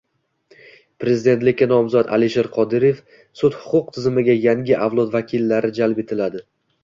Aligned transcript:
Prezidentlikka 1.03 1.67
nomzod 1.71 2.09
Alisher 2.17 2.49
Qodirov 2.55 3.03
“Sud-huquq 3.41 3.93
tizimiga 3.99 4.37
yangi 4.47 4.77
avlod 4.89 5.15
vakillari 5.17 5.73
jalb 5.81 6.01
etiladi” 6.05 6.43